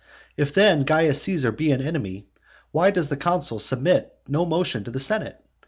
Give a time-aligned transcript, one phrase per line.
[0.35, 2.25] If then Caius Caesar be an enemy,
[2.71, 5.39] why does the consul submit no motion to the senate?